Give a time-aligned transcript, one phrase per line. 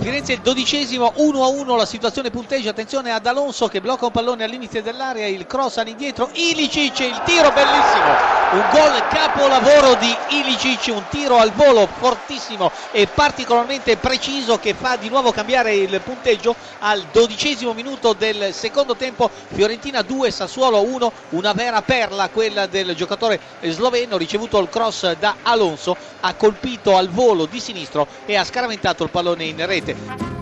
[0.00, 4.82] Firenze il dodicesimo 1-1 la situazione punteggia, attenzione ad Alonso che blocca un pallone all'inizio
[4.82, 8.18] dell'area, il cross all'indietro, Ilicic, il tiro bellissimo,
[8.56, 14.96] un gol capolavoro di Ilicic, un tiro al volo fortissimo e particolarmente preciso che fa
[14.96, 21.12] di nuovo cambiare il punteggio al dodicesimo minuto del secondo tempo, Fiorentina 2, Sassuolo 1,
[21.30, 27.10] una vera perla quella del giocatore sloveno, ricevuto il cross da Alonso, ha colpito al
[27.10, 30.35] volo di sinistro e ha scaraventato il pallone in rete.